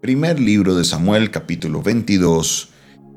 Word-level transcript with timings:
Primer 0.00 0.38
libro 0.38 0.76
de 0.76 0.84
Samuel 0.84 1.32
capítulo 1.32 1.82
22. 1.82 2.68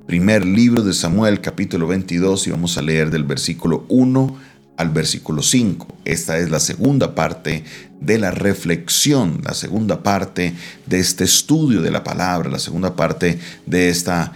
Primer 0.07 0.43
libro 0.43 0.81
de 0.81 0.93
Samuel 0.93 1.39
capítulo 1.39 1.85
22 1.85 2.47
y 2.47 2.49
vamos 2.49 2.75
a 2.75 2.81
leer 2.81 3.11
del 3.11 3.23
versículo 3.23 3.85
1 3.87 4.35
al 4.77 4.89
versículo 4.89 5.43
5. 5.43 5.87
Esta 6.05 6.39
es 6.39 6.49
la 6.49 6.59
segunda 6.59 7.13
parte 7.13 7.63
de 7.99 8.17
la 8.17 8.31
reflexión, 8.31 9.41
la 9.43 9.53
segunda 9.53 10.01
parte 10.01 10.55
de 10.87 10.99
este 10.99 11.23
estudio 11.23 11.83
de 11.83 11.91
la 11.91 12.03
palabra, 12.03 12.49
la 12.49 12.57
segunda 12.57 12.95
parte 12.95 13.37
de 13.67 13.89
este 13.89 14.31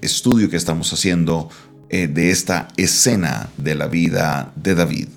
estudio 0.00 0.48
que 0.48 0.56
estamos 0.56 0.90
haciendo 0.94 1.50
eh, 1.90 2.08
de 2.08 2.30
esta 2.30 2.68
escena 2.78 3.50
de 3.58 3.74
la 3.74 3.88
vida 3.88 4.54
de 4.56 4.74
David. 4.74 5.08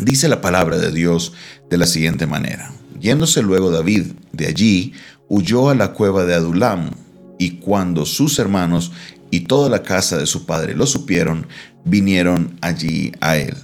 Dice 0.00 0.28
la 0.28 0.40
palabra 0.40 0.78
de 0.78 0.92
Dios 0.92 1.32
de 1.68 1.76
la 1.76 1.86
siguiente 1.86 2.28
manera. 2.28 2.72
Yéndose 3.02 3.42
luego 3.42 3.72
David 3.72 4.12
de 4.32 4.46
allí, 4.46 4.92
huyó 5.28 5.70
a 5.70 5.74
la 5.74 5.92
cueva 5.92 6.24
de 6.24 6.34
Adulam, 6.34 6.90
y 7.36 7.56
cuando 7.56 8.06
sus 8.06 8.38
hermanos 8.38 8.92
y 9.32 9.40
toda 9.40 9.68
la 9.68 9.82
casa 9.82 10.16
de 10.18 10.26
su 10.26 10.46
padre 10.46 10.76
lo 10.76 10.86
supieron, 10.86 11.48
vinieron 11.84 12.56
allí 12.60 13.10
a 13.20 13.36
él. 13.36 13.56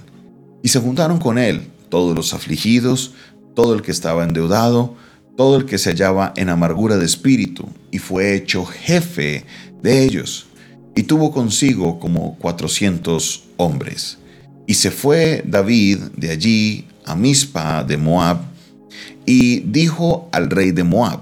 Y 0.61 0.67
se 0.67 0.81
juntaron 0.81 1.19
con 1.19 1.37
él 1.37 1.69
todos 1.87 2.13
los 2.13 2.33
afligidos, 2.33 3.13
todo 3.55 3.73
el 3.73 3.81
que 3.81 3.91
estaba 3.91 4.25
endeudado, 4.25 4.95
todo 5.37 5.55
el 5.55 5.65
que 5.65 5.77
se 5.77 5.91
hallaba 5.91 6.33
en 6.35 6.49
amargura 6.49 6.97
de 6.97 7.05
espíritu, 7.05 7.69
y 7.91 7.99
fue 7.99 8.35
hecho 8.35 8.65
jefe 8.65 9.45
de 9.81 10.03
ellos, 10.03 10.47
y 10.97 11.03
tuvo 11.03 11.31
consigo 11.31 11.97
como 11.97 12.37
cuatrocientos 12.39 13.45
hombres. 13.55 14.17
Y 14.67 14.73
se 14.73 14.91
fue 14.91 15.45
David 15.47 15.99
de 16.17 16.31
allí 16.31 16.87
a 17.05 17.15
Mispa 17.15 17.85
de 17.85 17.95
Moab, 17.95 18.48
y 19.29 19.59
dijo 19.59 20.27
al 20.31 20.49
rey 20.49 20.71
de 20.71 20.83
Moab, 20.83 21.19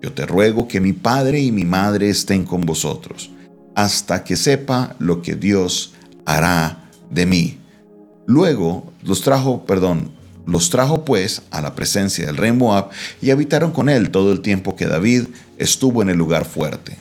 yo 0.00 0.12
te 0.12 0.24
ruego 0.24 0.68
que 0.68 0.80
mi 0.80 0.92
padre 0.92 1.40
y 1.40 1.50
mi 1.50 1.64
madre 1.64 2.08
estén 2.08 2.44
con 2.44 2.60
vosotros, 2.60 3.32
hasta 3.74 4.22
que 4.22 4.36
sepa 4.36 4.94
lo 5.00 5.20
que 5.20 5.34
Dios 5.34 5.94
hará 6.26 6.88
de 7.10 7.26
mí. 7.26 7.58
Luego 8.24 8.92
los 9.02 9.22
trajo, 9.22 9.66
perdón, 9.66 10.12
los 10.46 10.70
trajo 10.70 11.04
pues 11.04 11.42
a 11.50 11.60
la 11.60 11.74
presencia 11.74 12.24
del 12.24 12.36
rey 12.36 12.52
Moab 12.52 12.90
y 13.20 13.32
habitaron 13.32 13.72
con 13.72 13.88
él 13.88 14.12
todo 14.12 14.30
el 14.30 14.42
tiempo 14.42 14.76
que 14.76 14.86
David 14.86 15.24
estuvo 15.58 16.02
en 16.02 16.10
el 16.10 16.18
lugar 16.18 16.44
fuerte. 16.44 16.98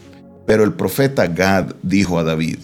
Pero 0.47 0.63
el 0.63 0.73
profeta 0.73 1.27
Gad 1.27 1.75
dijo 1.83 2.17
a 2.17 2.23
David, 2.23 2.57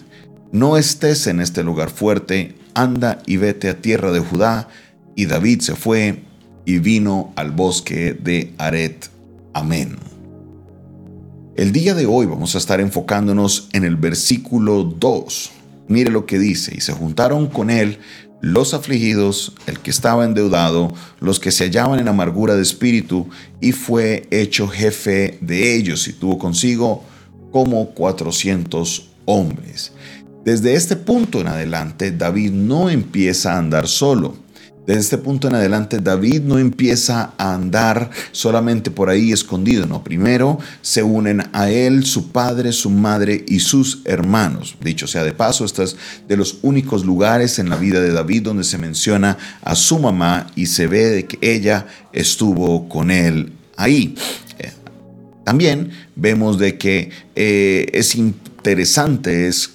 no 0.50 0.76
estés 0.76 1.28
en 1.28 1.40
este 1.40 1.62
lugar 1.62 1.90
fuerte, 1.90 2.56
anda 2.74 3.20
y 3.26 3.36
vete 3.36 3.68
a 3.68 3.80
tierra 3.80 4.10
de 4.10 4.18
Judá. 4.18 4.66
Y 5.14 5.26
David 5.26 5.60
se 5.60 5.76
fue 5.76 6.25
y 6.66 6.80
vino 6.80 7.32
al 7.36 7.52
bosque 7.52 8.12
de 8.12 8.52
Aret. 8.58 9.08
Amén. 9.54 9.96
El 11.54 11.72
día 11.72 11.94
de 11.94 12.04
hoy 12.04 12.26
vamos 12.26 12.54
a 12.54 12.58
estar 12.58 12.80
enfocándonos 12.80 13.68
en 13.72 13.84
el 13.84 13.96
versículo 13.96 14.82
2. 14.82 15.52
Mire 15.88 16.10
lo 16.10 16.26
que 16.26 16.38
dice, 16.38 16.74
y 16.76 16.82
se 16.82 16.92
juntaron 16.92 17.46
con 17.46 17.70
él 17.70 17.98
los 18.42 18.74
afligidos, 18.74 19.54
el 19.66 19.78
que 19.78 19.90
estaba 19.90 20.24
endeudado, 20.24 20.92
los 21.20 21.40
que 21.40 21.52
se 21.52 21.64
hallaban 21.64 22.00
en 22.00 22.08
amargura 22.08 22.56
de 22.56 22.62
espíritu, 22.62 23.28
y 23.60 23.72
fue 23.72 24.26
hecho 24.30 24.68
jefe 24.68 25.38
de 25.40 25.76
ellos, 25.76 26.06
y 26.08 26.12
tuvo 26.12 26.36
consigo 26.36 27.04
como 27.52 27.90
400 27.90 29.08
hombres. 29.24 29.92
Desde 30.44 30.74
este 30.74 30.96
punto 30.96 31.40
en 31.40 31.46
adelante, 31.46 32.10
David 32.10 32.50
no 32.50 32.90
empieza 32.90 33.54
a 33.54 33.58
andar 33.58 33.88
solo 33.88 34.45
desde 34.86 35.00
este 35.00 35.18
punto 35.18 35.48
en 35.48 35.56
adelante, 35.56 35.98
David 35.98 36.42
no 36.42 36.58
empieza 36.58 37.32
a 37.38 37.54
andar 37.54 38.10
solamente 38.30 38.92
por 38.92 39.10
ahí 39.10 39.32
escondido, 39.32 39.84
no. 39.86 40.04
Primero 40.04 40.60
se 40.80 41.02
unen 41.02 41.42
a 41.52 41.70
él, 41.70 42.06
su 42.06 42.30
padre, 42.30 42.70
su 42.72 42.90
madre 42.90 43.44
y 43.48 43.58
sus 43.58 44.02
hermanos. 44.04 44.76
Dicho 44.80 45.08
sea 45.08 45.24
de 45.24 45.32
paso, 45.32 45.64
este 45.64 45.82
es 45.82 45.96
de 46.28 46.36
los 46.36 46.58
únicos 46.62 47.04
lugares 47.04 47.58
en 47.58 47.68
la 47.68 47.76
vida 47.76 48.00
de 48.00 48.12
David 48.12 48.42
donde 48.42 48.62
se 48.62 48.78
menciona 48.78 49.36
a 49.62 49.74
su 49.74 49.98
mamá 49.98 50.46
y 50.54 50.66
se 50.66 50.86
ve 50.86 51.06
de 51.06 51.26
que 51.26 51.38
ella 51.40 51.86
estuvo 52.12 52.88
con 52.88 53.10
él 53.10 53.52
ahí. 53.76 54.14
Eh, 54.58 54.72
también 55.44 55.90
vemos 56.14 56.58
de 56.58 56.78
que 56.78 57.10
eh, 57.34 57.86
es 57.92 58.14
importante 58.14 58.55
interesante, 58.66 59.46
es, 59.46 59.70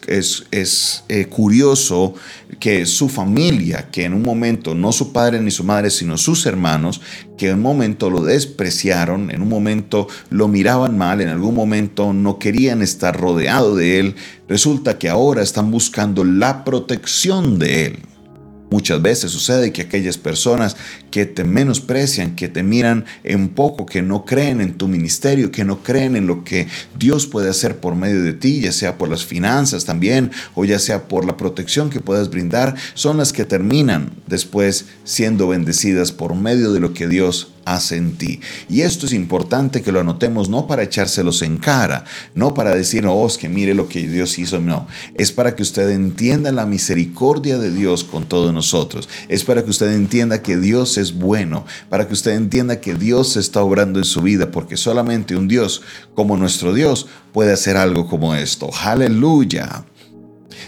es, 0.52 1.04
eh, 1.08 1.26
curioso 1.28 2.14
que 2.60 2.86
su 2.86 3.08
familia, 3.08 3.88
que 3.90 4.04
en 4.04 4.14
un 4.14 4.22
momento, 4.22 4.76
no 4.76 4.92
su 4.92 5.14
padre 5.14 5.40
ni 5.40 5.50
su 5.50 5.64
madre, 5.64 5.90
sino 5.90 6.18
sus 6.18 6.46
hermanos, 6.46 7.00
que 7.38 7.48
en 7.48 7.56
un 7.56 7.62
momento 7.62 8.10
lo 8.10 8.22
despreciaron, 8.22 9.32
en 9.32 9.42
un 9.42 9.48
momento 9.48 10.10
lo 10.30 10.50
miraban 10.50 10.98
mal, 10.98 11.22
en 11.22 11.30
algún 11.30 11.56
momento 11.56 12.12
no 12.12 12.38
querían 12.38 12.82
estar 12.82 13.18
rodeado 13.18 13.78
de 13.78 14.02
él, 14.02 14.16
resulta 14.50 15.00
que 15.00 15.08
ahora 15.08 15.42
están 15.42 15.72
buscando 15.72 16.26
la 16.26 16.66
protección 16.66 17.60
de 17.60 17.86
él. 17.86 18.00
Muchas 18.72 19.02
veces 19.02 19.32
sucede 19.32 19.74
que 19.74 19.82
aquellas 19.82 20.18
personas 20.18 20.78
que 21.12 21.26
te 21.26 21.44
menosprecian, 21.44 22.38
que 22.38 22.48
te 22.48 22.64
miran 22.64 23.04
en 23.26 23.50
poco, 23.50 23.86
que 23.86 24.02
no 24.02 24.24
creen 24.24 24.62
en 24.62 24.76
tu 24.76 24.88
ministerio, 24.88 25.52
que 25.52 25.66
no 25.66 25.84
creen 25.84 26.16
en 26.16 26.26
lo 26.26 26.46
que 26.46 26.70
Dios 26.98 27.28
puede 27.28 27.50
hacer 27.50 27.82
por 27.82 27.96
medio 27.96 28.24
de 28.24 28.32
ti, 28.32 28.62
ya 28.62 28.72
sea 28.72 28.98
por 28.98 29.10
las 29.10 29.26
finanzas 29.26 29.84
también, 29.84 30.32
o 30.56 30.64
ya 30.64 30.80
sea 30.80 31.10
por 31.10 31.26
la 31.26 31.36
protección 31.36 31.90
que 31.90 32.00
puedas 32.00 32.30
brindar, 32.30 32.76
son 32.94 33.18
las 33.18 33.34
que 33.34 33.44
terminan 33.44 34.14
después 34.28 34.86
siendo 35.04 35.50
bendecidas 35.50 36.14
por 36.14 36.34
medio 36.34 36.72
de 36.72 36.80
lo 36.80 36.94
que 36.94 37.10
Dios 37.10 37.52
hace 37.66 37.98
en 37.98 38.18
ti. 38.18 38.40
Y 38.70 38.82
esto 38.82 39.06
es 39.06 39.14
importante 39.14 39.82
que 39.82 39.92
lo 39.92 40.00
anotemos 40.00 40.50
no 40.50 40.68
para 40.68 40.84
echárselos 40.84 41.42
en 41.42 41.58
cara, 41.58 42.06
no 42.36 42.54
para 42.54 42.76
decir, 42.76 43.06
oh, 43.06 43.28
es 43.28 43.38
que 43.38 43.50
mire 43.50 43.74
lo 43.74 43.88
que 43.88 44.08
Dios 44.08 44.38
hizo, 44.40 44.60
no, 44.60 44.88
es 45.16 45.32
para 45.32 45.56
que 45.56 45.64
usted 45.64 45.90
entienda 45.90 46.52
la 46.52 46.66
misericordia 46.66 47.58
de 47.58 47.72
Dios 47.72 48.04
con 48.04 48.26
todos 48.26 48.54
nosotros, 48.54 49.10
es 49.28 49.44
para 49.44 49.64
que 49.64 49.70
usted 49.70 49.92
entienda 49.94 50.42
que 50.42 50.58
Dios 50.58 50.98
es 50.98 51.14
bueno, 51.14 51.66
para 51.90 52.08
que 52.08 52.14
usted 52.14 52.32
entienda 52.32 52.80
que 52.80 52.96
Dios 52.96 53.38
está 53.38 53.62
obrando 53.62 54.00
en 54.00 54.06
su 54.06 54.22
vida, 54.22 54.52
porque 54.52 54.78
solamente 54.78 55.36
un 55.36 55.48
Dios 55.48 55.82
como 56.16 56.38
nuestro 56.38 56.74
Dios 56.74 57.08
puede 57.34 57.54
hacer 57.54 57.78
algo 57.78 58.08
como 58.08 58.36
esto. 58.36 58.70
Aleluya. 58.82 59.86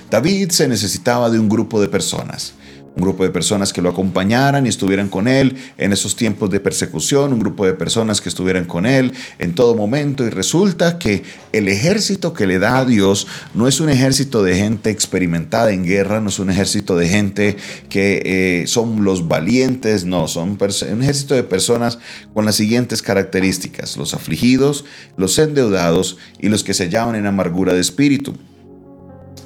David 0.10 0.52
se 0.52 0.68
necesitaba 0.68 1.30
de 1.30 1.40
un 1.40 1.50
grupo 1.50 1.82
de 1.82 1.88
personas 1.88 2.54
un 2.96 3.02
grupo 3.02 3.24
de 3.24 3.32
personas 3.32 3.74
que 3.74 3.82
lo 3.82 3.90
acompañaran 3.90 4.66
y 4.66 4.70
estuvieran 4.70 5.10
con 5.10 5.28
él 5.28 5.58
en 5.78 5.94
esos 5.94 6.16
tiempos 6.16 6.50
de 6.52 6.60
persecución, 6.60 7.34
un 7.34 7.40
grupo 7.40 7.66
de 7.66 7.74
personas 7.74 8.22
que 8.22 8.30
estuvieran 8.30 8.66
con 8.66 8.86
él 8.86 9.14
en 9.40 9.56
todo 9.56 9.76
momento. 9.76 10.24
Y 10.26 10.30
resulta 10.30 11.00
que 11.00 11.24
el 11.52 11.68
ejército 11.68 12.34
que 12.34 12.46
le 12.46 12.60
da 12.60 12.78
a 12.78 12.86
Dios 12.86 13.28
no 13.56 13.68
es 13.68 13.80
un 13.80 13.90
ejército 13.90 14.44
de 14.44 14.56
gente 14.56 14.92
experimentada 14.92 15.72
en 15.72 15.84
guerra, 15.84 16.22
no 16.22 16.30
es 16.30 16.38
un 16.38 16.52
ejército 16.52 16.96
de 16.96 17.10
gente 17.10 17.58
que 17.90 18.22
eh, 18.26 18.68
son 18.68 19.04
los 19.04 19.28
valientes, 19.28 20.06
no, 20.06 20.28
son 20.28 20.58
un 20.60 21.04
ejército 21.04 21.34
de 21.34 21.44
personas 21.44 21.98
con 22.34 22.46
las 22.46 22.56
siguientes 22.56 23.02
características, 23.02 23.98
los 23.98 24.14
afligidos, 24.14 24.86
los 25.18 25.38
endeudados 25.40 26.18
y 26.40 26.50
los 26.50 26.64
que 26.64 26.76
se 26.76 26.90
llaman 26.90 27.16
en 27.16 27.26
amargura 27.26 27.74
de 27.74 27.82
espíritu. 27.82 28.36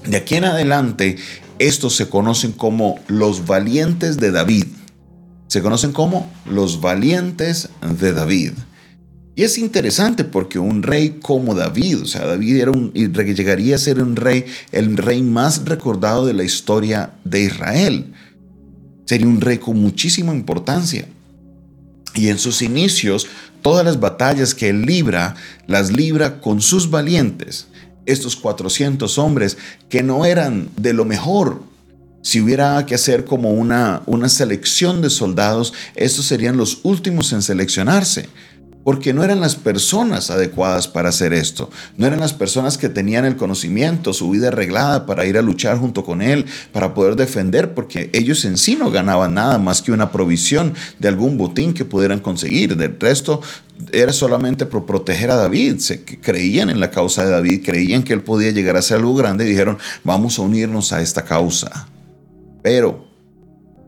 De 0.06 0.18
aquí 0.18 0.36
en 0.36 0.46
adelante, 0.46 1.18
estos 1.59 1.95
se 1.95 2.09
conocen 2.09 2.51
como 2.51 3.00
los 3.07 3.45
valientes 3.45 4.18
de 4.18 4.31
David. 4.31 4.66
Se 5.47 5.62
conocen 5.62 5.91
como 5.91 6.31
los 6.45 6.81
valientes 6.81 7.69
de 8.00 8.13
David. 8.13 8.51
Y 9.35 9.44
es 9.44 9.57
interesante 9.57 10.23
porque 10.23 10.57
un 10.57 10.81
rey 10.81 11.19
como 11.22 11.53
David, 11.53 12.01
o 12.01 12.06
sea, 12.06 12.25
David 12.25 12.57
era 12.57 12.72
un, 12.72 12.91
llegaría 12.91 13.75
a 13.75 13.79
ser 13.79 14.01
un 14.01 14.16
rey, 14.16 14.45
el 14.72 14.97
rey 14.97 15.22
más 15.22 15.63
recordado 15.66 16.25
de 16.25 16.34
la 16.34 16.44
historia 16.44 17.13
de 17.23 17.44
Israel. 17.44 18.13
Sería 19.06 19.28
un 19.28 19.39
rey 19.39 19.59
con 19.59 19.79
muchísima 19.79 20.34
importancia. 20.34 21.07
Y 22.16 22.29
en 22.29 22.39
sus 22.39 22.63
inicios, 22.63 23.28
todas 23.62 23.85
las 23.85 24.00
batallas 24.00 24.56
que 24.56 24.69
él 24.69 24.81
libra, 24.81 25.35
las 25.68 25.91
libra 25.91 26.42
con 26.42 26.59
sus 26.59 26.89
valientes 26.89 27.68
estos 28.07 28.36
400 28.36 29.18
hombres 29.18 29.57
que 29.89 30.01
no 30.01 30.25
eran 30.25 30.69
de 30.75 30.94
lo 30.94 31.06
mejor. 31.06 31.62
Si 32.24 32.42
hubiera 32.42 32.86
que 32.86 32.95
hacer 32.95 33.25
como 33.25 33.51
una, 33.51 34.01
una 34.06 34.27
selección 34.27 35.01
de 35.01 35.09
soldados, 35.09 35.74
estos 35.95 36.25
serían 36.25 36.57
los 36.57 36.80
últimos 36.83 37.31
en 37.31 37.42
seleccionarse 37.42 38.27
porque 38.88 39.12
no 39.13 39.22
eran 39.22 39.42
las 39.42 39.57
personas 39.57 40.31
adecuadas 40.31 40.88
para 40.88 41.10
hacer 41.10 41.34
esto, 41.34 41.69
no 41.98 42.07
eran 42.07 42.22
las 42.22 42.31
personas 42.31 42.78
que 42.78 42.88
tenían 42.88 43.25
el 43.25 43.36
conocimiento, 43.36 44.13
su 44.13 44.30
vida 44.30 44.48
arreglada 44.48 45.06
para 45.06 45.25
ir 45.25 45.38
a 45.38 45.42
luchar 45.42 45.78
junto 45.78 46.06
con 46.06 46.22
él, 46.22 46.45
para 46.72 46.94
poder 46.94 47.18
defender, 47.18 47.74
porque 47.74 48.10
ellos 48.13 48.45
en 48.45 48.56
sí 48.56 48.78
no 48.78 48.89
ganaban 48.89 49.34
nada 49.34 49.57
más 49.57 49.81
que 49.81 49.92
una 49.92 50.13
provisión 50.13 50.74
de 51.00 51.10
algún 51.10 51.38
botín 51.38 51.74
que 51.74 51.84
pudieran 51.84 52.22
conseguir. 52.22 52.78
Del 52.78 52.98
resto 52.98 53.42
era 53.92 54.13
solamente 54.13 54.66
por 54.66 54.86
proteger 54.86 55.31
a 55.31 55.36
David, 55.36 55.80
se 55.80 56.06
creían 56.06 56.69
en 56.69 56.80
la 56.80 56.90
causa 56.90 57.25
de 57.25 57.31
David, 57.31 57.66
creían 57.66 58.04
que 58.04 58.13
él 58.13 58.22
podía 58.22 58.51
llegar 58.51 58.78
a 58.78 58.81
ser 58.81 59.00
algo 59.00 59.16
grande 59.16 59.44
y 59.44 59.50
dijeron, 59.50 59.78
vamos 60.06 60.40
a 60.40 60.44
unirnos 60.44 60.94
a 60.94 61.01
esta 61.01 61.25
causa. 61.25 61.90
Pero 62.62 63.06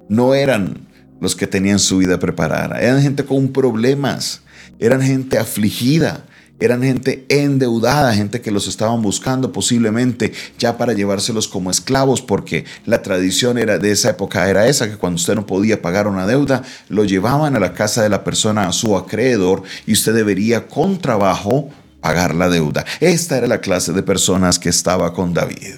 no 0.10 0.34
eran 0.34 0.89
los 1.20 1.36
que 1.36 1.48
tenían 1.48 1.80
su 1.80 1.98
vida 1.98 2.20
preparada. 2.20 2.80
Eran 2.80 3.02
gente 3.02 3.26
con 3.26 3.50
problemas, 3.50 4.42
eran 4.80 5.02
gente 5.02 5.38
afligida, 5.38 6.26
eran 6.60 6.84
gente 6.84 7.26
endeudada, 7.30 8.14
gente 8.14 8.42
que 8.42 8.52
los 8.52 8.68
estaban 8.68 9.02
buscando 9.02 9.52
posiblemente 9.52 10.34
ya 10.58 10.78
para 10.78 10.94
llevárselos 10.94 11.48
como 11.48 11.72
esclavos, 11.72 12.22
porque 12.22 12.66
la 12.86 13.02
tradición 13.02 13.58
era 13.58 13.78
de 13.78 13.92
esa 13.92 14.10
época 14.10 14.50
era 14.50 14.68
esa, 14.68 14.90
que 14.90 14.98
cuando 14.98 15.16
usted 15.16 15.36
no 15.36 15.46
podía 15.46 15.82
pagar 15.82 16.08
una 16.08 16.28
deuda, 16.28 16.64
lo 16.90 17.06
llevaban 17.06 17.56
a 17.56 17.60
la 17.60 17.74
casa 17.74 18.04
de 18.04 18.10
la 18.10 18.24
persona, 18.24 18.68
a 18.68 18.74
su 18.74 18.98
acreedor, 18.98 19.64
y 19.86 19.94
usted 19.94 20.14
debería 20.14 20.68
con 20.68 21.00
trabajo 21.00 21.70
pagar 22.02 22.36
la 22.36 22.50
deuda. 22.50 22.86
Esta 23.00 23.38
era 23.38 23.48
la 23.48 23.62
clase 23.62 23.94
de 23.94 24.04
personas 24.04 24.60
que 24.60 24.70
estaba 24.70 25.14
con 25.14 25.34
David. 25.34 25.76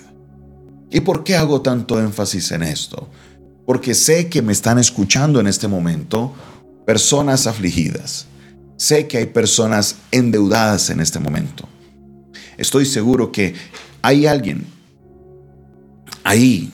¿Y 0.90 1.02
por 1.02 1.24
qué 1.24 1.36
hago 1.36 1.62
tanto 1.62 2.00
énfasis 2.00 2.52
en 2.52 2.64
esto? 2.64 3.08
Porque 3.72 3.94
sé 3.94 4.28
que 4.28 4.42
me 4.42 4.52
están 4.52 4.80
escuchando 4.80 5.40
en 5.40 5.48
este 5.48 5.70
momento 5.70 6.34
personas 6.86 7.48
afligidas. 7.48 8.26
Sé 8.76 9.08
que 9.08 9.18
hay 9.20 9.28
personas 9.28 9.96
endeudadas 10.12 10.90
en 10.90 11.00
este 11.00 11.20
momento. 11.20 11.70
Estoy 12.58 12.86
seguro 12.86 13.32
que 13.32 13.56
hay 14.02 14.26
alguien 14.26 14.66
ahí, 16.26 16.70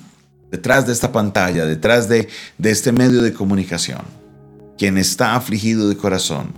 detrás 0.49 0.87
de 0.87 0.93
esta 0.93 1.11
pantalla, 1.11 1.67
detrás 1.67 2.09
de, 2.09 2.29
de 2.57 2.71
este 2.71 2.91
medio 2.91 3.21
de 3.21 3.31
comunicación, 3.31 4.01
quien 4.75 4.97
está 4.97 5.35
afligido 5.35 5.89
de 5.89 5.97
corazón, 5.97 6.55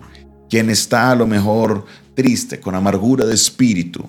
quien 0.50 0.69
está 0.69 1.12
a 1.12 1.15
lo 1.15 1.27
mejor 1.27 1.83
triste, 2.15 2.62
con 2.62 2.75
amargura 2.75 3.25
de 3.25 3.35
espíritu, 3.35 4.06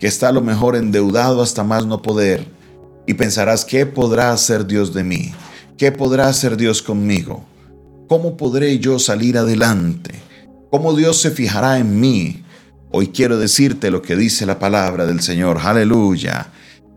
que 0.00 0.06
está 0.06 0.30
a 0.30 0.32
lo 0.32 0.40
mejor 0.40 0.74
endeudado 0.74 1.42
hasta 1.42 1.64
más 1.64 1.84
no 1.84 2.00
poder, 2.00 2.46
y 3.06 3.12
pensarás, 3.12 3.66
¿qué 3.66 3.84
podrá 3.84 4.32
hacer 4.32 4.66
Dios 4.66 4.94
de 4.94 5.04
mí? 5.04 5.34
¿Qué 5.78 5.92
podrá 5.92 6.28
hacer 6.28 6.56
Dios 6.56 6.80
conmigo? 6.80 7.44
¿Cómo 8.08 8.38
podré 8.38 8.78
yo 8.78 8.98
salir 8.98 9.36
adelante? 9.36 10.14
¿Cómo 10.70 10.94
Dios 10.94 11.20
se 11.20 11.30
fijará 11.30 11.78
en 11.78 12.00
mí? 12.00 12.42
Hoy 12.90 13.08
quiero 13.08 13.38
decirte 13.38 13.90
lo 13.90 14.00
que 14.00 14.16
dice 14.16 14.46
la 14.46 14.58
palabra 14.58 15.04
del 15.04 15.20
Señor, 15.20 15.58
aleluya, 15.62 16.50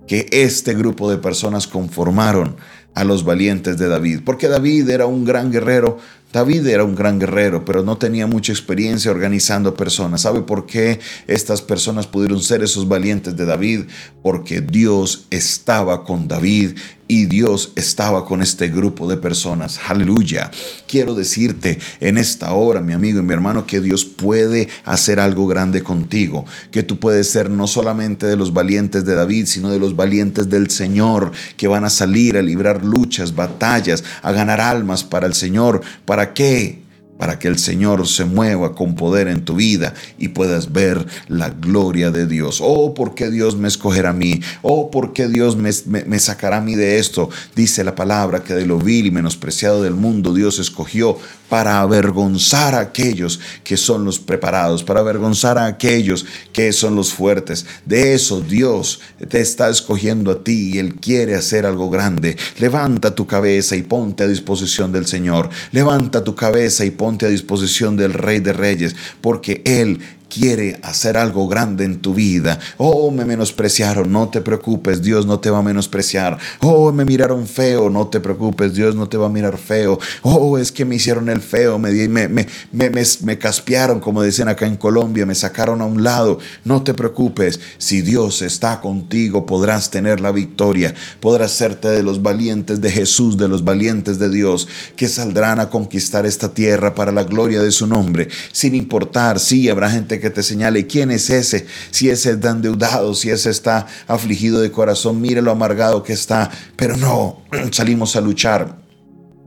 que 0.08 0.28
este 0.32 0.76
grupo 0.76 1.12
de 1.12 1.18
personas 1.18 1.68
conformaron 1.68 2.56
a 2.94 3.04
los 3.04 3.26
valientes 3.26 3.78
de 3.78 3.90
David, 3.90 4.22
porque 4.24 4.48
David 4.48 4.90
era 4.90 5.06
un 5.08 5.26
gran 5.26 5.52
guerrero, 5.52 5.98
David 6.32 6.66
era 6.68 6.86
un 6.86 6.96
gran 6.96 7.20
guerrero, 7.20 7.66
pero 7.66 7.84
no 7.84 7.98
tenía 7.98 8.28
mucha 8.28 8.54
experiencia 8.54 9.12
organizando 9.12 9.76
personas. 9.76 10.22
¿Sabe 10.22 10.42
por 10.42 10.66
qué 10.66 11.00
estas 11.28 11.62
personas 11.62 12.08
pudieron 12.08 12.42
ser 12.42 12.64
esos 12.64 12.88
valientes 12.88 13.36
de 13.36 13.46
David? 13.46 13.86
Porque 14.22 14.62
Dios 14.62 15.28
estaba 15.32 16.04
con 16.04 16.28
David 16.28 16.78
y 17.12 17.26
Dios 17.26 17.74
estaba 17.76 18.24
con 18.24 18.44
este 18.44 18.70
grupo 18.70 19.10
de 19.10 19.18
personas. 19.18 19.80
Aleluya. 19.88 20.52
Quiero 20.88 21.16
decirte 21.16 21.80
en 22.00 22.20
esta 22.20 22.54
hora, 22.54 22.82
mi 22.82 22.94
amigo 22.94 23.20
y 23.20 23.24
mi 23.24 23.34
hermano, 23.34 23.66
que 23.66 23.82
Dios 23.82 24.06
puede 24.06 24.70
hacer 24.86 25.20
algo 25.20 25.48
grande 25.48 25.82
contigo, 25.82 26.46
que 26.72 26.84
tú 26.84 27.00
puedes 27.00 27.28
ser 27.28 27.50
no 27.50 27.66
solamente 27.66 28.28
de 28.28 28.38
los 28.38 28.54
valientes 28.54 29.06
de 29.06 29.16
David, 29.16 29.48
sino 29.48 29.72
de 29.72 29.80
los 29.80 29.96
valientes 29.96 30.50
del 30.52 30.70
Señor, 30.70 31.32
que 31.58 31.68
van 31.68 31.84
a 31.84 31.90
salir 31.90 32.38
a 32.38 32.44
librar 32.44 32.86
luchas, 32.86 33.34
batallas, 33.34 34.04
a 34.22 34.32
ganar 34.32 34.62
almas 34.62 35.04
para 35.04 35.26
el 35.26 35.34
Señor. 35.34 35.82
¿Para 36.06 36.36
qué? 36.36 36.89
Para 37.20 37.38
que 37.38 37.50
el 37.50 37.60
Señor 37.60 38.08
se 38.08 38.24
mueva 38.24 38.74
con 38.74 38.96
poder 38.96 39.28
en 39.28 39.44
tu 39.44 39.56
vida 39.56 39.94
y 40.18 40.30
puedas 40.30 40.72
ver 40.72 41.06
la 41.28 41.50
gloria 41.50 42.12
de 42.12 42.26
Dios. 42.26 42.60
Oh, 42.64 42.94
¿por 42.94 43.14
qué 43.14 43.30
Dios 43.30 43.58
me 43.58 43.68
escogerá 43.68 44.12
a 44.12 44.14
mí? 44.14 44.40
Oh, 44.62 44.90
¿por 44.90 45.12
qué 45.12 45.28
Dios 45.28 45.58
me, 45.58 45.70
me, 45.86 46.20
sacará 46.20 46.58
a 46.58 46.62
mí 46.62 46.76
de 46.76 46.98
esto? 46.98 47.30
Dice 47.58 47.84
la 47.84 47.94
palabra 47.94 48.42
que 48.42 48.54
de 48.54 48.66
lo 48.66 48.80
vil 48.80 49.06
y 49.06 49.12
menospreciado 49.12 49.84
del 49.84 49.96
mundo 49.96 50.34
Dios 50.34 50.60
escogió 50.60 51.18
para 51.50 51.82
avergonzar 51.82 52.76
a 52.76 52.80
aquellos 52.80 53.40
que 53.64 53.76
son 53.76 54.06
los 54.06 54.20
preparados, 54.20 54.84
para 54.84 55.00
avergonzar 55.00 55.58
a 55.58 55.66
aquellos 55.66 56.26
que 56.54 56.72
son 56.72 56.96
los 56.96 57.12
fuertes. 57.12 57.66
De 57.86 58.14
eso 58.14 58.42
Dios 58.42 59.02
te 59.28 59.42
está 59.42 59.70
escogiendo 59.70 60.32
a 60.32 60.44
ti 60.44 60.74
y 60.74 60.78
Él 60.78 60.96
quiere 60.96 61.36
hacer 61.36 61.66
algo 61.66 61.90
grande. 61.90 62.38
Levanta 62.60 63.16
tu 63.16 63.26
cabeza 63.26 63.76
y 63.76 63.82
ponte 63.82 64.24
a 64.24 64.28
disposición 64.28 64.92
del 64.92 65.08
Señor. 65.08 65.50
Levanta 65.72 66.24
tu 66.24 66.36
cabeza 66.36 66.86
y 66.86 66.92
ponte 66.92 67.26
a 67.26 67.30
disposición 67.30 67.98
del 67.98 68.14
Rey 68.14 68.40
de 68.40 68.54
Reyes, 68.54 68.96
porque 69.22 69.62
Él 69.66 70.00
quiere 70.30 70.80
hacer 70.84 71.18
algo 71.18 71.48
grande 71.48 71.84
en 71.84 72.00
tu 72.00 72.14
vida. 72.14 72.60
Oh, 72.78 73.12
me 73.12 73.26
menospreciaron, 73.26 74.12
no 74.12 74.30
te 74.30 74.42
preocupes, 74.42 75.02
Dios 75.02 75.26
no 75.26 75.40
te 75.40 75.50
va 75.50 75.60
a 75.60 75.64
menospreciar. 75.64 76.38
Oh, 76.62 76.92
me 76.92 77.04
miraron 77.04 77.48
feo, 77.48 77.90
no 77.90 78.08
te 78.08 78.20
preocupes, 78.20 78.74
Dios 78.74 78.96
no 78.96 79.10
te 79.10 79.18
va 79.18 79.26
a 79.26 79.30
mirar 79.30 79.58
feo. 79.58 80.00
Oh, 80.22 80.58
es 80.58 80.72
que 80.72 80.86
me 80.86 80.96
hicieron 80.96 81.30
el 81.30 81.42
feo, 81.42 81.80
me, 81.80 81.92
me, 82.08 82.28
me, 82.28 82.48
me, 82.72 83.38
caspearon, 83.38 84.00
como 84.00 84.24
dicen 84.24 84.48
acá 84.48 84.68
en 84.68 84.78
Colombia, 84.78 85.26
me 85.26 85.36
sacaron 85.36 85.82
a 85.82 85.86
un 85.86 86.04
lado. 86.04 86.40
No 86.64 86.84
te 86.84 86.94
preocupes, 86.94 87.60
si 87.78 88.02
Dios 88.02 88.42
está 88.42 88.82
contigo, 88.82 89.46
podrás 89.46 89.90
tener 89.90 90.22
la 90.22 90.32
victoria, 90.32 90.94
podrás 91.20 91.52
serte 91.52 91.90
de 91.90 92.04
los 92.04 92.22
valientes 92.22 92.82
de 92.82 92.92
Jesús, 92.92 93.38
de 93.38 93.48
los 93.48 93.64
valientes 93.64 94.20
de 94.20 94.30
Dios, 94.30 94.68
que 94.96 95.08
saldrán 95.08 95.60
a 95.60 95.70
conquistar 95.70 96.26
esta 96.26 96.54
tierra 96.54 96.94
para 96.94 97.12
la 97.12 97.24
gloria 97.24 97.62
de 97.62 97.72
su 97.72 97.88
nombre, 97.88 98.28
sin 98.52 98.76
importar, 98.76 99.40
si 99.40 99.70
habrá 99.70 99.90
gente 99.90 100.19
que 100.20 100.30
te 100.30 100.44
señale 100.44 100.88
quién 100.88 101.12
es 101.12 101.30
ese, 101.30 101.66
si 101.92 102.10
ese 102.10 102.32
está 102.32 102.52
endeudado, 102.52 103.14
si 103.14 103.30
ese 103.30 103.50
está 103.50 103.88
afligido 104.08 104.60
de 104.60 104.72
corazón, 104.72 105.22
mire 105.22 105.42
lo 105.42 105.52
amargado 105.52 106.04
que 106.04 106.14
está, 106.14 106.50
pero 106.76 106.98
no, 106.98 107.42
salimos 107.72 108.16
a 108.16 108.22
luchar 108.22 108.90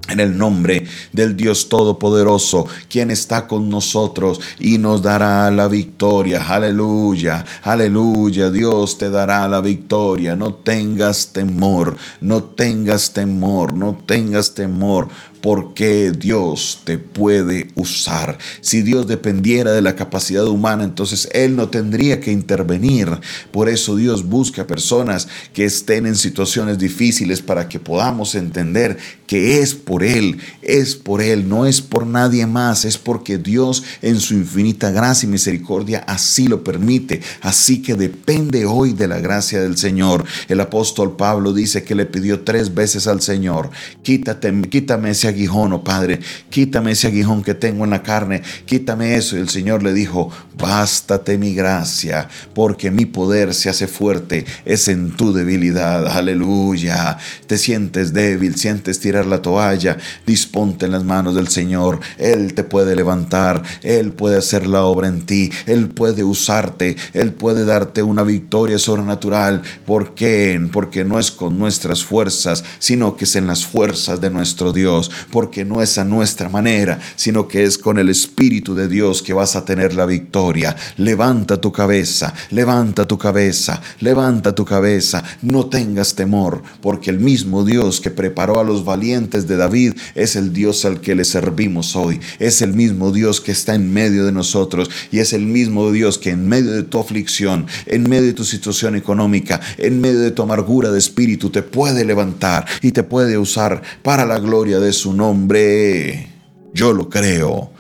en 0.09 0.21
el 0.21 0.37
nombre 0.37 0.85
del 1.13 1.37
Dios 1.37 1.69
Todopoderoso, 1.69 2.67
quien 2.89 3.11
está 3.11 3.47
con 3.47 3.69
nosotros 3.69 4.41
y 4.59 4.79
nos 4.79 5.03
dará 5.03 5.51
la 5.51 5.69
victoria. 5.69 6.47
Aleluya, 6.49 7.45
aleluya. 7.63 8.51
Dios 8.51 8.99
te 8.99 9.11
dará 9.11 9.47
la 9.49 9.61
victoria. 9.61 10.35
No 10.35 10.55
tengas 10.55 11.33
temor, 11.33 11.97
no 12.21 12.43
tengas 12.43 13.13
temor, 13.13 13.75
no 13.75 14.03
tengas 14.05 14.55
temor 14.55 15.09
porque 15.43 16.13
Dios 16.13 16.81
te 16.85 16.99
puede 16.99 17.69
usar. 17.75 18.39
Si 18.61 18.81
Dios 18.83 19.09
dependiera 19.09 19.73
de 19.73 19.83
la 19.83 19.97
capacidad 19.97 20.47
humana, 20.47 20.85
entonces 20.85 21.29
Él 21.33 21.57
no 21.57 21.69
tendría 21.69 22.21
que 22.21 22.31
intervenir. 22.31 23.09
Por 23.51 23.69
eso 23.69 23.97
Dios 23.97 24.29
busca 24.29 24.69
personas 24.69 25.27
que 25.53 25.65
estén 25.65 26.07
en 26.07 26.15
situaciones 26.15 26.79
difíciles 26.79 27.43
para 27.43 27.69
que 27.69 27.81
podamos 27.81 28.37
entender 28.37 28.97
que 29.27 29.61
es 29.61 29.75
por 29.75 30.05
Él, 30.05 30.39
es 30.63 30.95
por 30.95 31.21
Él, 31.23 31.49
no 31.49 31.67
es 31.67 31.81
por 31.81 32.07
nadie 32.07 32.47
más, 32.47 32.85
es 32.85 32.99
porque 32.99 33.39
Dios 33.39 33.83
en 34.01 34.21
su 34.21 34.35
infinita 34.35 34.91
gracia 34.91 35.27
y 35.27 35.31
misericordia 35.31 36.05
así 36.07 36.47
lo 36.47 36.63
permite. 36.63 37.21
Así 37.41 37.83
que 37.83 37.95
depende 37.95 38.65
hoy 38.67 38.93
de 38.93 39.09
la 39.09 39.19
gracia 39.19 39.61
del 39.61 39.77
Señor. 39.77 40.25
El 40.49 40.61
apóstol 40.61 41.17
Pablo 41.17 41.53
dice 41.53 41.83
que 41.83 41.97
le 41.97 42.07
pidió 42.07 42.43
tres 42.43 42.75
veces 42.75 43.09
al 43.09 43.23
Señor, 43.23 43.71
quítate, 44.03 44.53
quítame 44.69 45.11
ese 45.11 45.32
aguijón, 45.33 45.73
oh 45.73 45.85
Padre, 45.85 46.21
quítame 46.51 46.93
ese 46.93 47.09
aguijón 47.09 47.43
que 47.43 47.55
tengo 47.55 47.85
en 47.85 47.91
la 47.91 48.03
carne, 48.03 48.43
quítame 48.65 49.17
eso. 49.17 49.37
Y 49.37 49.41
el 49.41 49.49
Señor 49.49 49.83
le 49.83 49.93
dijo, 49.93 50.31
bástate 50.57 51.39
mi 51.39 51.55
gracia, 51.55 52.29
porque 52.55 52.91
mi 52.91 53.07
poder 53.07 53.55
se 53.55 53.69
hace 53.69 53.87
fuerte, 53.87 54.45
es 54.65 54.89
en 54.89 55.11
tu 55.17 55.33
debilidad. 55.33 56.07
Aleluya. 56.07 57.19
Te 57.47 57.59
sientes 57.59 58.13
débil, 58.13 58.57
sientes 58.57 59.01
tirar 59.01 59.27
la 59.27 59.43
toalla, 59.43 59.97
disponte 60.27 60.87
en 60.87 60.93
las 60.93 61.05
manos 61.05 61.35
del 61.35 61.49
Señor. 61.49 62.01
Él 62.19 62.55
te 62.55 62.65
puede 62.65 62.95
levantar, 62.97 63.63
Él 63.83 64.13
puede 64.13 64.39
hacer 64.39 64.67
la 64.67 64.85
obra 64.85 65.09
en 65.09 65.27
ti, 65.27 65.51
Él 65.67 65.89
puede 65.89 66.25
usarte, 66.25 66.97
Él 67.13 67.33
puede 67.33 67.65
darte 67.65 68.03
una 68.03 68.23
victoria 68.23 68.79
sobrenatural. 68.79 69.63
¿Por 69.87 70.15
qué? 70.15 70.61
Porque 70.73 71.05
no 71.05 71.19
es 71.19 71.31
con 71.31 71.59
nuestras 71.59 72.05
fuerzas, 72.05 72.65
sino 72.79 73.17
que 73.17 73.25
es 73.25 73.37
en 73.37 73.47
las 73.47 73.65
fuerzas 73.65 74.21
de 74.21 74.31
nuestro 74.31 74.73
Dios 74.73 75.11
porque 75.31 75.65
no 75.65 75.83
es 75.83 75.99
a 75.99 76.05
nuestra 76.05 76.49
manera, 76.49 76.99
sino 77.17 77.49
que 77.49 77.65
es 77.65 77.79
con 77.79 77.99
el 77.99 78.09
Espíritu 78.09 78.75
de 78.75 78.89
Dios 78.89 79.23
que 79.23 79.33
vas 79.33 79.57
a 79.57 79.65
tener 79.65 79.95
la 79.95 80.07
victoria. 80.07 80.77
Levanta 80.97 81.61
tu 81.61 81.73
cabeza, 81.73 82.35
levanta 82.51 83.07
tu 83.07 83.19
cabeza, 83.19 83.81
levanta 84.01 84.55
tu 84.55 84.65
cabeza, 84.65 85.23
no 85.43 85.67
tengas 85.67 86.15
temor, 86.15 86.63
porque 86.81 87.11
el 87.11 87.21
mismo 87.21 87.65
Dios 87.65 88.01
que 88.01 88.11
preparó 88.11 88.61
a 88.61 88.65
los 88.65 88.85
valientes 88.85 89.47
de 89.47 89.57
David 89.57 89.95
es 90.15 90.37
el 90.37 90.53
Dios 90.53 90.85
al 90.85 91.01
que 91.01 91.15
le 91.15 91.25
servimos 91.25 91.97
hoy, 91.97 92.21
es 92.39 92.63
el 92.63 92.75
mismo 92.75 93.11
Dios 93.11 93.41
que 93.41 93.53
está 93.53 93.75
en 93.75 93.93
medio 93.93 94.25
de 94.25 94.33
nosotros 94.33 94.91
y 95.11 95.19
es 95.19 95.33
el 95.33 95.47
mismo 95.47 95.91
Dios 95.91 96.19
que 96.19 96.31
en 96.31 96.49
medio 96.49 96.73
de 96.73 96.83
tu 96.83 96.99
aflicción, 96.99 97.67
en 97.87 98.09
medio 98.09 98.27
de 98.27 98.33
tu 98.33 98.45
situación 98.45 98.97
económica, 98.97 99.61
en 99.79 100.01
medio 100.01 100.21
de 100.21 100.31
tu 100.31 100.43
amargura 100.43 100.91
de 100.91 100.99
espíritu, 100.99 101.51
te 101.51 101.63
puede 101.63 102.05
levantar 102.05 102.67
y 102.81 102.93
te 102.93 103.03
puede 103.03 103.39
usar 103.39 103.83
para 104.03 104.27
la 104.27 104.39
gloria 104.39 104.81
de 104.81 104.93
nombre. 105.13 106.29
Yo 106.75 106.93
lo 106.93 107.09
creo, 107.09 107.71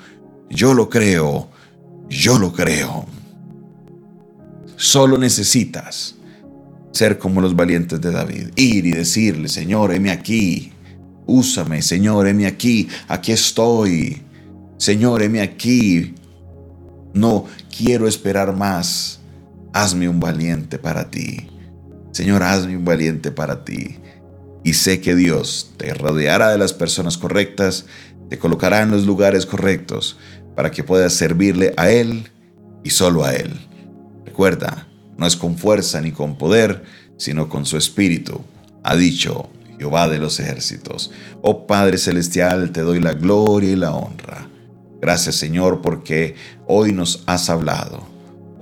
yo 0.51 0.75
lo 0.75 0.89
creo, 0.89 1.49
yo 2.09 2.39
lo 2.39 2.53
creo. 2.53 3.07
Solo 4.77 5.17
necesitas 5.17 6.17
ser 6.93 7.19
como 7.19 7.41
los 7.41 7.57
valientes 7.57 8.01
de 8.01 8.11
David, 8.11 8.49
ir 8.57 8.87
y 8.87 8.91
decirle, 8.91 9.49
Señor, 9.49 9.95
heme 9.95 10.11
aquí, 10.11 10.73
Úsame, 11.27 11.83
Señor, 11.83 12.27
heme 12.27 12.47
aquí, 12.47 12.89
aquí 13.09 13.33
estoy. 13.33 14.23
Señor, 14.77 15.23
heme 15.23 15.41
aquí. 15.41 16.15
No 17.15 17.47
quiero 17.75 18.09
esperar 18.09 18.57
más. 18.57 19.21
Hazme 19.73 20.09
un 20.09 20.19
valiente 20.19 20.79
para 20.79 21.11
ti. 21.11 21.49
Señor, 22.11 22.43
hazme 22.43 22.77
un 22.77 22.85
valiente 22.85 23.31
para 23.31 23.65
ti. 23.65 23.97
Y 24.64 24.75
sé 24.75 25.00
que 25.00 25.14
Dios 25.14 25.73
te 25.76 25.92
rodeará 25.95 26.50
de 26.50 26.59
las 26.59 26.73
personas 26.73 27.19
correctas, 27.19 27.87
te 28.28 28.38
colocará 28.38 28.83
en 28.83 28.90
los 28.90 29.04
lugares 29.04 29.45
correctos 29.47 30.16
para 30.54 30.71
que 30.71 30.85
puedas 30.85 31.12
servirle 31.12 31.75
a 31.76 31.90
Él 31.90 32.31
y 32.85 32.90
solo 32.90 33.25
a 33.25 33.35
Él. 33.35 33.52
Recuerda, 34.25 34.88
no 35.16 35.26
es 35.26 35.37
con 35.37 35.57
fuerza 35.57 36.00
ni 36.00 36.12
con 36.12 36.38
poder, 36.38 36.85
sino 37.16 37.49
con 37.49 37.66
su 37.66 37.76
espíritu, 37.76 38.40
ha 38.83 38.97
dicho 38.97 39.50
Jehová 39.78 40.09
de 40.09 40.19
los 40.19 40.40
ejércitos. 40.40 41.11
Oh 41.42 41.66
Padre 41.66 41.99
Celestial, 41.99 42.73
te 42.73 42.83
doy 42.83 43.00
la 43.00 43.14
gloria 43.14 43.71
y 43.71 43.76
la 43.76 43.95
honra. 43.95 44.49
Gracias 45.00 45.37
Señor 45.37 45.83
porque 45.83 46.37
hoy 46.66 46.92
nos 46.92 47.25
has 47.26 47.50
hablado. 47.50 48.12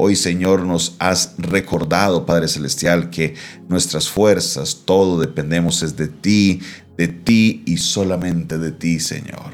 Hoy 0.03 0.17
Señor 0.17 0.63
nos 0.63 0.97
has 0.99 1.35
recordado, 1.37 2.25
Padre 2.25 2.49
Celestial, 2.49 3.11
que 3.11 3.35
nuestras 3.69 4.09
fuerzas, 4.09 4.81
todo 4.87 5.21
dependemos 5.21 5.83
es 5.83 5.95
de 5.95 6.09
ti, 6.09 6.63
de 6.97 7.09
ti 7.09 7.63
y 7.67 7.77
solamente 7.77 8.57
de 8.57 8.73
ti, 8.73 8.99
Señor. 8.99 9.53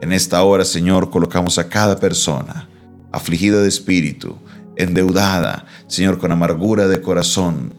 En 0.00 0.12
esta 0.12 0.40
hora, 0.44 0.64
Señor, 0.64 1.10
colocamos 1.10 1.58
a 1.58 1.68
cada 1.68 1.98
persona 1.98 2.68
afligida 3.10 3.60
de 3.60 3.68
espíritu, 3.68 4.36
endeudada, 4.76 5.66
Señor, 5.88 6.18
con 6.18 6.30
amargura 6.30 6.86
de 6.86 7.02
corazón, 7.02 7.74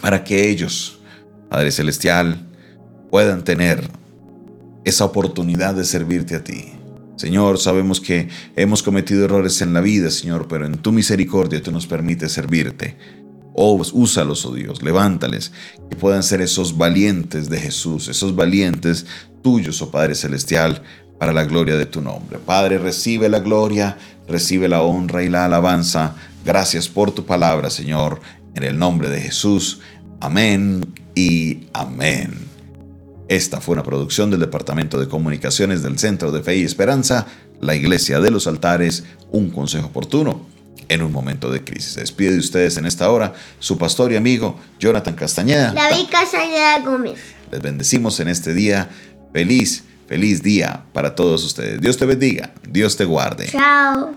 para 0.00 0.22
que 0.22 0.48
ellos, 0.50 1.00
Padre 1.50 1.72
Celestial, 1.72 2.46
puedan 3.10 3.42
tener 3.42 3.90
esa 4.84 5.04
oportunidad 5.04 5.74
de 5.74 5.84
servirte 5.84 6.36
a 6.36 6.44
ti. 6.44 6.74
Señor, 7.16 7.58
sabemos 7.58 8.00
que 8.00 8.28
hemos 8.56 8.82
cometido 8.82 9.24
errores 9.24 9.62
en 9.62 9.72
la 9.72 9.80
vida, 9.80 10.10
Señor, 10.10 10.48
pero 10.48 10.66
en 10.66 10.78
tu 10.78 10.90
misericordia 10.92 11.62
tú 11.62 11.70
nos 11.70 11.86
permites 11.86 12.32
servirte. 12.32 12.96
Oh, 13.54 13.80
úsalos, 13.92 14.44
oh 14.44 14.52
Dios, 14.52 14.82
levántales, 14.82 15.52
que 15.88 15.96
puedan 15.96 16.24
ser 16.24 16.40
esos 16.40 16.76
valientes 16.76 17.48
de 17.48 17.60
Jesús, 17.60 18.08
esos 18.08 18.34
valientes 18.34 19.06
tuyos, 19.42 19.80
oh 19.80 19.92
Padre 19.92 20.16
Celestial, 20.16 20.82
para 21.18 21.32
la 21.32 21.44
gloria 21.44 21.76
de 21.76 21.86
tu 21.86 22.00
nombre. 22.00 22.38
Padre, 22.38 22.78
recibe 22.78 23.28
la 23.28 23.38
gloria, 23.38 23.96
recibe 24.26 24.68
la 24.68 24.82
honra 24.82 25.22
y 25.22 25.28
la 25.28 25.44
alabanza. 25.44 26.16
Gracias 26.44 26.88
por 26.88 27.12
tu 27.12 27.24
palabra, 27.24 27.70
Señor, 27.70 28.20
en 28.56 28.64
el 28.64 28.76
nombre 28.76 29.08
de 29.08 29.20
Jesús. 29.20 29.80
Amén 30.20 30.84
y 31.14 31.68
amén. 31.72 32.53
Esta 33.28 33.60
fue 33.60 33.74
una 33.74 33.82
producción 33.82 34.30
del 34.30 34.40
Departamento 34.40 34.98
de 35.00 35.08
Comunicaciones 35.08 35.82
del 35.82 35.98
Centro 35.98 36.30
de 36.30 36.42
Fe 36.42 36.56
y 36.56 36.62
Esperanza, 36.62 37.26
la 37.60 37.74
Iglesia 37.74 38.20
de 38.20 38.30
los 38.30 38.46
Altares, 38.46 39.04
un 39.30 39.50
consejo 39.50 39.86
oportuno 39.86 40.46
en 40.88 41.02
un 41.02 41.10
momento 41.10 41.50
de 41.50 41.64
crisis. 41.64 41.92
Se 41.92 42.00
despide 42.00 42.32
de 42.32 42.38
ustedes 42.38 42.76
en 42.76 42.84
esta 42.84 43.10
hora 43.10 43.32
su 43.58 43.78
pastor 43.78 44.12
y 44.12 44.16
amigo 44.16 44.60
Jonathan 44.78 45.14
Castañeda. 45.14 45.72
David 45.72 46.06
Castañeda 46.10 46.80
Gómez. 46.80 47.18
Les 47.50 47.62
bendecimos 47.62 48.20
en 48.20 48.28
este 48.28 48.52
día. 48.52 48.90
Feliz, 49.32 49.84
feliz 50.06 50.42
día 50.42 50.84
para 50.92 51.14
todos 51.14 51.44
ustedes. 51.44 51.80
Dios 51.80 51.96
te 51.96 52.04
bendiga, 52.04 52.52
Dios 52.68 52.96
te 52.96 53.04
guarde. 53.04 53.46
Chao. 53.46 54.14